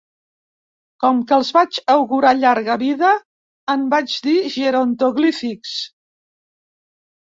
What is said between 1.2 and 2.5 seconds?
que els vaig augurar